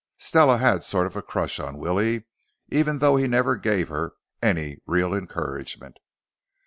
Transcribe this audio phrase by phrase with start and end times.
[0.17, 2.23] Stella had sort of a crush on Willie,
[2.69, 5.99] even though he never gave her any real encouragement.